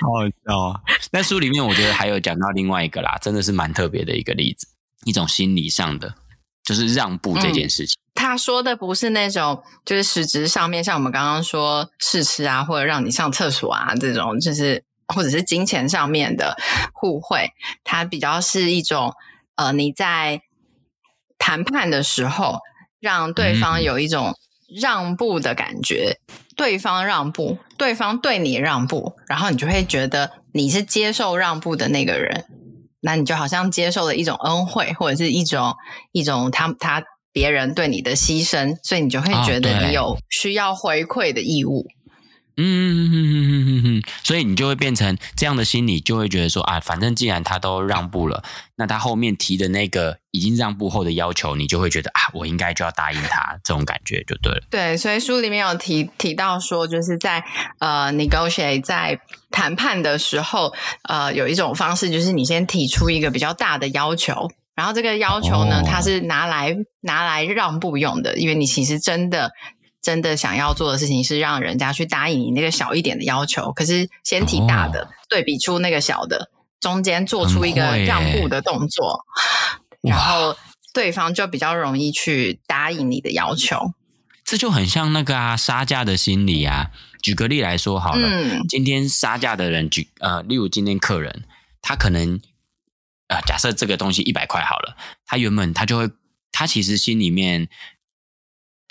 [0.00, 0.80] 好好笑啊！
[1.10, 4.66] 那书里面，我觉得还有讲到另外一个啦，真的是蛮特别的一个例子，
[5.04, 6.14] 一种心理上的，
[6.64, 7.94] 就是让步这件事情。
[7.98, 14.84] 嗯、他说的不是那种，就是实质上面，像我们刚刚说试吃啊，或者让你上厕所啊这种，就是。
[15.08, 16.56] 或者是金钱上面的
[16.94, 17.50] 互惠，
[17.84, 19.12] 它比较是一种
[19.56, 20.40] 呃，你在
[21.36, 22.60] 谈判的时候，
[22.98, 24.34] 让对方有一种
[24.80, 32.46] 让步的感觉，嗯、对方让步，对方对你让步，然后你就会觉得你是接受让步的那个人，
[33.02, 35.74] 那你就好像接受了一种恩惠，或者是一种
[36.12, 41.86] 一种他他别人对你的牺牲，所以你就会觉得你有需要回馈的义务。
[41.88, 42.01] 嗯
[42.56, 48.44] 嗯嗯嗯嗯嗯嗯，所以你就会变成这样的心理，就会觉得说啊，反正既然他都让步了，
[48.76, 54.62] 那他后面提的那个已经让步后的要求，你就会觉得啊，我应该就要答应他，这种感觉就对了。
[54.70, 57.42] 对，所以书里面有提提到说，就是在
[57.78, 59.18] 呃 Negoshi 在
[59.50, 60.74] 谈判的时候，
[61.08, 69.52] 呃，有一种方式就是你先提出一个比较大的要求，然后这个要求呢，它是拿来拿来让步用的，因为你其实真的。
[70.02, 79.24] 真的想要做的事情是让人家去答应你那个小一点的要求，可是先提大的，哦、对比出那个小的，中间做出一个让步的动作，
[80.00, 80.56] 然后
[80.92, 83.92] 对方就比较容易去答应你的要求。
[84.44, 86.90] 这就很像那个啊杀价的心理啊。
[87.22, 91.44] 举个例来说好了，嗯、今天杀价的人举呃，例如今天客人
[91.80, 92.40] 他可能
[93.28, 96.10] 呃，假设这个东西一百块好了，他原本他就会
[96.50, 97.68] 他其实心里面。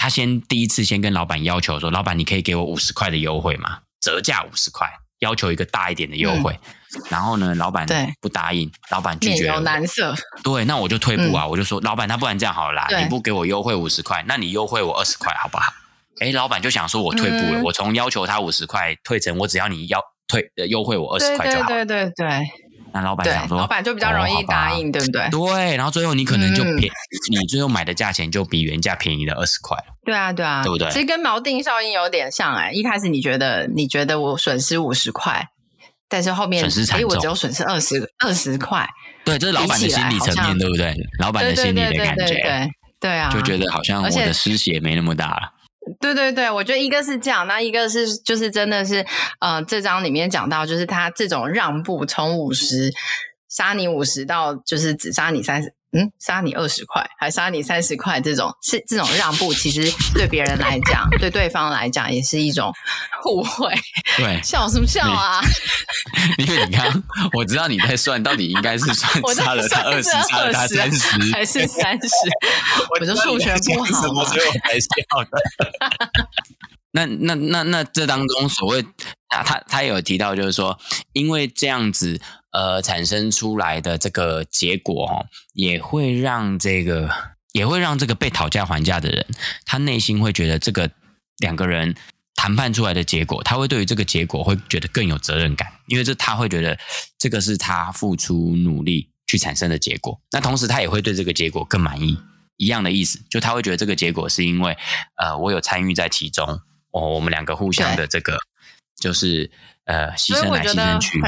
[0.02, 3.82] 他先第一次先跟老板要求说：“老板，你可以给我五十块的优惠吗？
[4.00, 6.60] 折价五十块，要求一个大一点的优惠。
[6.96, 7.88] 嗯”然后呢，老板
[8.20, 10.16] 不答应，老板拒绝有难色。
[10.44, 11.44] 对，那我就退步啊！
[11.44, 15.72] 嗯、我就说：“老板，那不然这样好了啦，你不给我优惠五十块，那你优惠我二十块好不好？”
[16.20, 22.48] 哎，老板就想说：“我退步了，嗯、我从要求他五十块退成我只要你要退优惠我二十块就好。”对对对对对。
[22.94, 25.30] 那老板想说，老板就比较容易答应，哦、对不对？
[25.30, 29.78] 对，然后最后你可能就便，嗯、你最后买的价钱就比原价便宜了二十块。
[30.04, 30.90] 对啊，对啊，对不对？
[30.92, 35.50] 其实跟锚定效应有点像哎、欸，一开始你觉得你觉得我损失五十块，
[36.10, 38.88] 但是后面损失惨重，我只有损失二十二十块。
[39.24, 40.96] 对，这是老板的心理层面，对不对？
[41.20, 45.54] 老板的心理的感觉，对，对，对，对，对，对啊，就觉得好像我的失血没那么大了。
[46.02, 49.06] 对对对，我觉得一个是这样，那一个是就是真的是，
[49.40, 52.92] 呃，这章里面讲到，就是他这种让步从五十。
[53.50, 62.74] 杀你五十到就是只杀你三十，嗯，杀你二十块，还杀你三十块，这种是这种让步，其实对别人来讲，对对方来讲也是一种
[63.22, 63.74] 互惠。
[64.16, 65.42] 对， 笑什么笑啊？
[66.38, 72.10] 因为你看，我知道你在算，到底应该是算杀了他二十，杀了他三十，还是三十？
[72.98, 75.44] 我就数学不好，所以我才笑的。
[76.94, 78.82] 那那那那这当中所谓
[79.28, 80.80] 啊，他他有提到，就是说，
[81.12, 82.22] 因为这样子。
[82.52, 87.10] 呃，产生出来的这个结果哦，也会让这个
[87.54, 89.26] 也会让这个被讨价还价的人，
[89.66, 90.90] 他内心会觉得这个
[91.38, 91.96] 两个人
[92.36, 96.78] 谈判出来的结果，他会对于这个结果会觉得更有责任感，因为这他会觉得
[97.18, 100.20] 这个是他付出努力去产生的结果。
[100.32, 102.18] 那同时，他也会对这个结果更满意，
[102.58, 104.78] 一样的意思，就他会觉得这个结果是因为
[105.16, 106.48] 呃，我有参与在其中，
[106.92, 108.38] 哦，我们两个互相的这个
[109.00, 109.50] 就是
[109.86, 111.22] 呃，牺牲来牺牲去。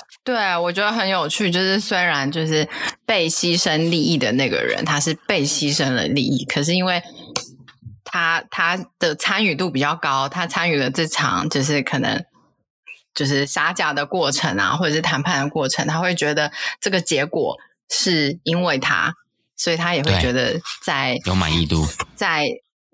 [0.24, 1.50] 对，我觉得很有趣。
[1.50, 2.68] 就是虽然就是
[3.04, 7.02] 被牺牲利益的那个人，他是被牺牲了利益，可是因为
[8.04, 12.24] 他他的参与度比较高，他参与了这场就是可能
[13.14, 17.56] 就是杀价的过程啊，或者是谈判的过程，他会觉得这个结果
[17.90, 19.14] 是因为他，
[19.56, 22.46] 所以他也会觉得在有满意度，在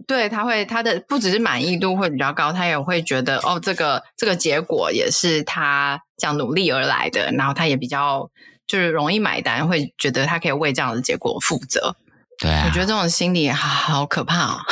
[0.07, 8.29] 对，他会他的不只是满意度会比较高，他也会觉得哦，这个这个结果也是他这样努力而来的，然后他也比较
[8.67, 11.97] 就是容易买单，会觉得他可以为这样的结果负责。
[12.39, 14.61] 对啊，我觉得这种心理好，好可怕哦。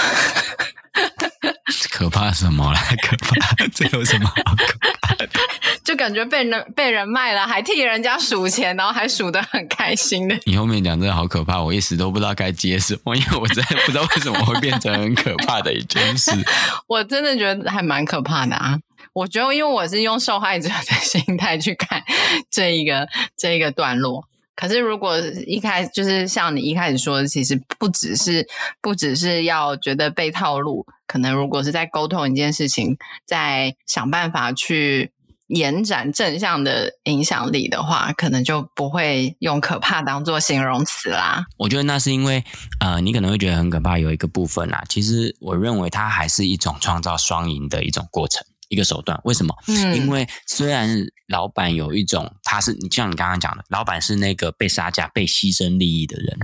[1.90, 2.80] 可怕什么啦？
[3.02, 4.66] 可怕，这有什么好可
[5.00, 5.28] 怕的？
[5.82, 10.36] 就感觉被人被人卖了，还替人家数钱，然后还数得很开心的。
[10.44, 16.32] 你后面讲真的好可怕，我一时都不知道该接什么，因为我真的不知道为什么会变成很可怕的一件事。
[16.86, 18.78] 我真的觉得还蛮可怕的啊！
[19.16, 22.02] 我觉得，因为我是用受害者的 心态去看
[22.50, 24.22] 这一个这一个段落。
[24.54, 28.46] 可是，如果一开始就是像你一开始说的，其实不只是
[28.82, 35.12] 不只是要觉得被套路，可能如果是在沟通一件事情，在想办法去
[35.48, 41.46] 延展正向的影响力的话，可能就不会用可怕当做形容词啦。
[41.58, 42.44] 我觉得那是因为，
[42.80, 48.44] 呃，你可能会觉得很可怕，有一个部分啦，其实我认为它还是一种创造双赢的一种过程。
[48.68, 49.54] 一个手段，为什么？
[49.68, 50.88] 嗯，因为虽然
[51.28, 56.38] 老板有一种，他是你像你刚刚讲的，老板是那个被杀价、被牺牲利益的人，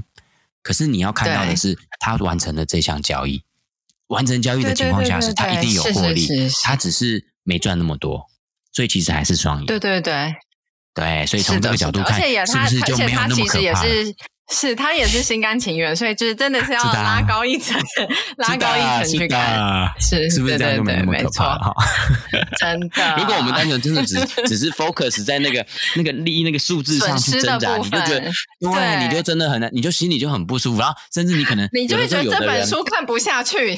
[0.62, 3.42] 可是你要看到的是，他完成了这项交易，
[4.08, 6.28] 完成交易的情况下，是他一定有获利，
[6.62, 8.26] 他只是没赚那么多，
[8.72, 9.66] 所以其实还是双赢。
[9.66, 10.34] 对对对，
[10.94, 13.82] 对，所以从这个角度看，是不是就没有那么可怕？
[14.52, 17.80] 是他也是心甘情愿，所以就是真的是要拉高一层，
[18.36, 21.58] 拉高一层去看，是是不是这样就没那么可怕？
[21.58, 21.74] 哈，
[22.60, 23.16] 真的。
[23.18, 24.14] 如果我们单纯真的只
[24.46, 25.64] 只是 focus 在那个
[25.96, 28.20] 那个利益那个数字上去挣扎，你就觉得
[28.60, 33.76] 对，你就真的很难，你就心里就很不舒服，然后甚至你可能你就会觉得这本书看不下去。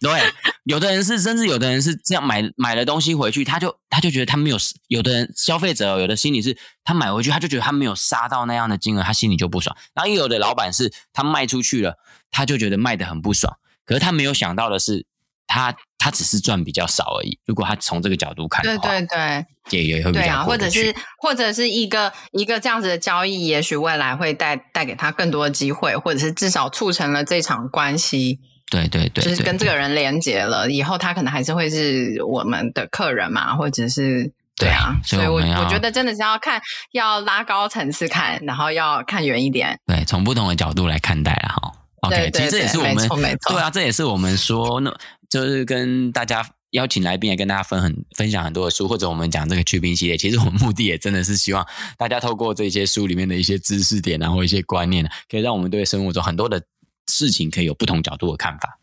[0.00, 0.20] 对，
[0.64, 4.56] 有的人是，甚至有的人是这样买买了东西回去，他就他就觉得他没有，
[4.88, 9.69] 有的人消费者有的心理是，他买回去他就觉得他没有杀到那样的金额，他心里就不爽。
[9.94, 11.98] 然后也有的老板是他卖出去了，
[12.30, 13.56] 他就觉得卖的很不爽。
[13.84, 15.04] 可是他没有想到的是，
[15.46, 17.38] 他他只是赚比较少而已。
[17.44, 28.38] 如果他从这个角度看的话，对对对，也也会对啊，或者是或者是一个一个这样子的交易，也许未来会带带给他更多的机会，或者是至少促成了这场关系。
[28.70, 34.32] 对对对，就是跟这个人连接了，以后他可能还是会是我们的客人嘛，或者是。
[34.60, 36.60] 对啊，所以我我觉得真的是要看，
[36.92, 39.80] 要拉高层次看，然后要看远一点。
[39.86, 41.72] 对，从不同的角度来看待了哈。
[42.02, 42.84] OK，其实这也是我
[43.16, 43.38] 们。
[43.48, 44.94] 对啊，这也是我们说，那
[45.30, 56.62] 就是跟大家邀请来宾也跟大家分很分享很多的书，或者我们讲这个去冰系列，其实我们目的也真的是希望大家透过这些书里面的一些知识点，然后一些观念，可以让我们对生活中很多的
[57.06, 58.78] 事情可以有不同角度的看法，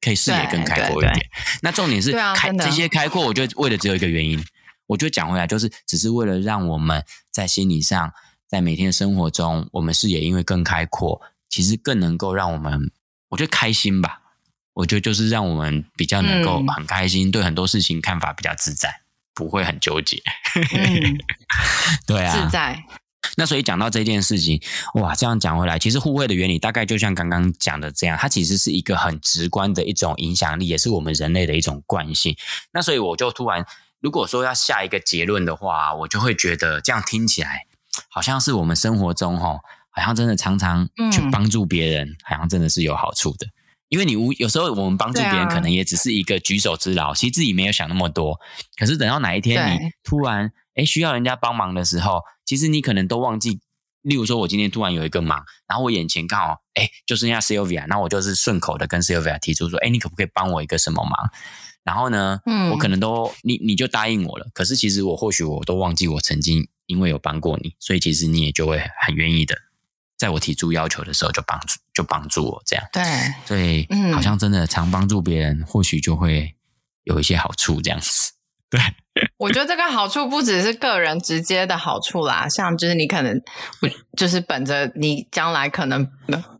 [0.00, 1.26] 可以视野更开阔一点。
[1.62, 4.44] 那重点是开这些开阔，我觉得为的只有一个原因。
[4.86, 8.12] 我就讲回来，就是只是为了让我们在心理上，
[8.46, 12.92] 在每天的生活中，我们视野因为更开阔，其实更能够让我们，
[13.30, 14.20] 我觉得开心吧。
[14.74, 20.20] 我觉得就是让我们比较能够很开心，嗯、对很多事情看法比较自在，不会很纠结。
[20.56, 21.16] 嗯、
[22.06, 22.84] 对啊，自在。
[23.36, 24.60] 那所以讲到这件事情，
[24.96, 32.36] 哇，这样讲回来，其实互惠的原理大概就像刚刚讲的这样，它其实是一个很直观的一种影响力，也是我们人类的一种惯性。
[32.72, 33.64] 那所以我就突然。
[34.04, 37.62] 如果说要下一个结论的话，我就会觉得这样听起来
[38.10, 39.56] 好像是我们生活中哈，
[39.88, 43.46] 好像真的常常去帮助别人，嗯、好像真的是有好处的。
[43.88, 48.38] 因为你无有时候我们帮助别人，可能也只是一个举手之劳，啊、其实自己没有想那么多。
[48.78, 53.58] 可是等到哪一天你突然哎需要人家帮忙的时候，其实你可能都忘记。
[54.02, 61.30] 例如说，我今天突然有一个忙，然后我眼前刚好哎就剩下 Sylvia，那我就是顺口的跟 Sylvia 提出说，哎，你可不可以帮我一个什么忙？
[61.84, 64.48] 然后呢，嗯，我可能都你你就答应我了。
[64.52, 69.54] 可是其实我或许我都忘记我曾经因为有帮过你，所以其实你也就会很愿意的，
[70.16, 72.84] 在我提出要求的时候就帮助就帮助我这样。
[72.92, 73.04] 对，
[73.46, 76.54] 所以好像真的常帮助别人，或许就会
[77.04, 78.32] 有一些好处这样子。
[78.68, 78.80] 对。
[79.38, 83.40] 我觉得这个好处不只是个人直接的好处啦，像就是你可能
[84.16, 86.08] 就是本着你将来可能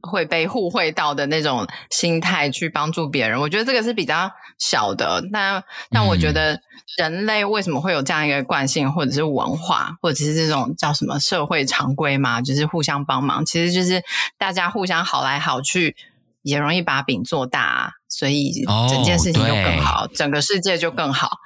[0.00, 5.20] 会被互惠到的那种心态去帮助别人，我觉得这个是比较小的。
[5.32, 6.60] 那但我觉得
[6.96, 14.00] 人类为什么会有这样一个惯性，或者是文化，或者是这种叫什么社会常规嘛，就是互相帮忙，其实就是
[14.38, 15.96] 大家互相好来好去，
[16.42, 18.52] 也容易把饼做大，所以
[18.88, 21.38] 整件事情就更好，整个世界就更好。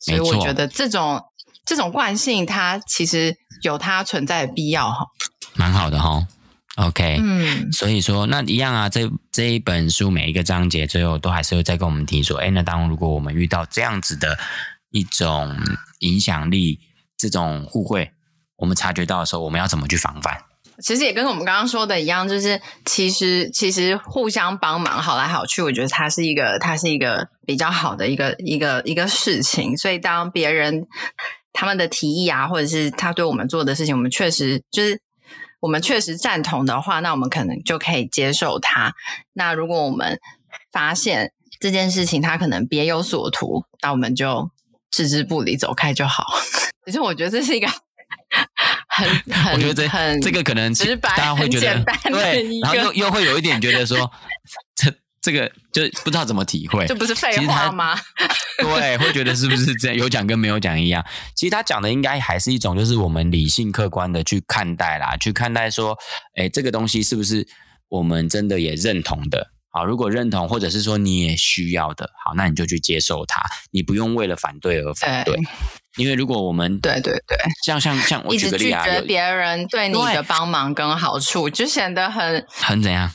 [0.00, 1.22] 所以我觉得这种
[1.64, 5.06] 这种惯性，它其实有它存在的必要哈。
[5.54, 6.26] 蛮好的哈
[6.76, 14.38] ，OK，嗯，所以说那一样啊，这这一本书每一个章节最后都还是会再跟我们提说，哎，那当如果我们遇到这样子的
[14.90, 15.56] 一种
[15.98, 16.80] 影响力，
[17.16, 18.12] 这种互惠，
[18.56, 20.42] 我们察觉到的时候，我们要怎么去防范？
[20.82, 29.76] 其实也跟我们刚刚说的一样，就是其实其实互相帮忙，好来好去，我觉得它是一个它是一个比较好的一个一个一个事情。
[29.76, 30.86] 所以当别人
[31.52, 35.00] 他们的提议啊，或者是他对我们做的事情，我们确实就是
[35.60, 38.94] 我们确实赞同的话，那我们可能就可以接受他。
[39.34, 40.18] 那如果我们
[40.72, 44.50] 发现这件事情他可能别有所图，那我们就
[44.90, 46.24] 置之不理，走开就好。
[46.86, 47.68] 其实我觉得这是一个。
[48.90, 54.10] 很，很，我觉得这很这个可能直白，大家会觉得对，然后又又会有一点觉得说，
[54.74, 57.98] 这这个就不知道怎么体会，这不是废话吗？
[58.58, 59.96] 对，会觉得是不是这样？
[59.96, 61.04] 有讲跟没有讲一样。
[61.34, 65.96] 其实他讲的应该还是一种，就是我们理性客观的去看待啦，去看待说，
[66.34, 67.46] 哎，这个东西是不是
[67.88, 69.52] 我们真的也认同的？
[69.72, 75.36] 好，如果认同，或者是说你也需要的，好，那你就去接受它，你不用为了反对而反对。
[75.96, 83.10] 因为如果我们对对对，像像像我举个例啊，一直拒绝别人对你的帮忙跟好处，就显得很很怎样？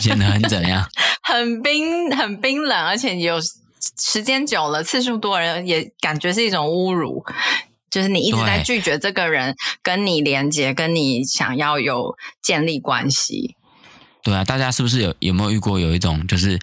[0.00, 0.86] 显得很怎样？
[1.24, 3.40] 很冰很冰冷，而且有
[3.98, 7.24] 时间久了，次数多了，也感觉是一种侮辱。
[7.90, 13.56] 就是你一直在拒绝这个人跟你连接，跟你想要有建立关系。
[14.22, 16.58] 对啊，大家是不是有有没有遇过有一种就是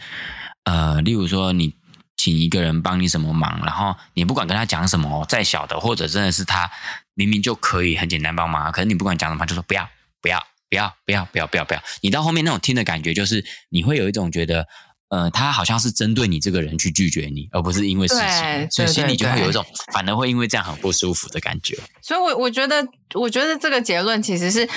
[0.66, 1.74] 呃，例如说你。
[2.22, 6.70] 请一个人帮你什么忙，然后你不管跟他讲什么，再小的或者真的是他
[7.16, 9.90] 明明就可以很简单帮忙，可是你不管讲什么，就说不要
[10.22, 11.82] 不要不要不要不要不要不要。
[12.02, 14.68] 你到后面那种听的感觉，就是你会有一种觉得，
[15.10, 21.76] 呃，他好像是针对你这个人去拒绝你，而不是因为事情，所以心里就会有一种反而会因为这样很不舒服的感觉。
[22.04, 24.70] 所以我，我我觉得，我觉得这个结论其实是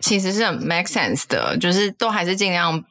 [0.00, 2.84] 其实是很 make sense 的，就是都还是尽量。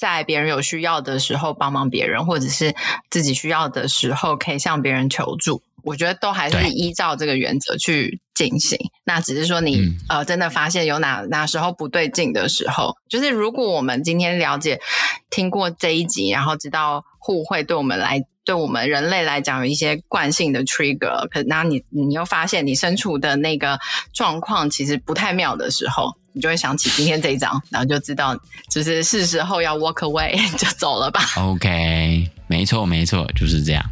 [0.00, 2.74] 在别人有需要的时候帮忙别人，或者是
[3.10, 8.78] 自己需要的时候可以向别人求助，我觉得都还是依照这个原则去进行。
[9.04, 14.80] 那只是说你、嗯、呃真的发现有哪哪时候不对劲的时候，就是如果我们今天了解
[15.28, 23.78] 听过这一集，然后知道互惠对我们来对我们人类来讲有一些惯性的 trigger，可那你你又发现你身处的那个
[24.14, 26.14] 状况其实不太妙的时候。
[26.32, 28.36] 你就会想起今天这一章，然后就知道，
[28.70, 31.20] 就是是时候要 walk away 就走了吧。
[31.36, 33.84] OK，没错没错，就是这样。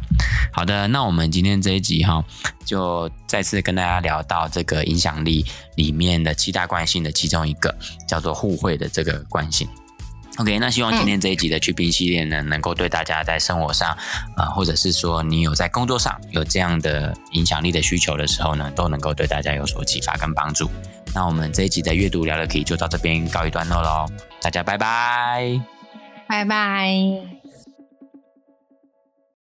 [0.53, 2.23] 好的，那我们今天这一集哈，
[2.65, 7.75] 就再次跟大家聊到这个影响力里面的七大惯性的其中一个，
[8.07, 9.67] 叫做互惠的这个惯性。
[10.37, 13.89] OK，那希望今天这一集的去冰系列呢，嗯、能够对大家在生活上，
[14.37, 20.71] 啊、呃，或者是说你有在工作上有这样的影响力的需求的时候呢，都能够对大家有所启发跟帮助。
[21.13, 24.05] 那我们这一集的阅读聊聊题就到这边告一段落喽，
[24.41, 25.59] 大家拜拜，
[26.27, 27.38] 拜拜。